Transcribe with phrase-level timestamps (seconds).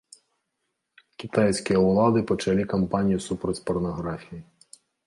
[1.23, 4.41] Кітайскія ўлады пачалі кампанію супраць парнаграфіі.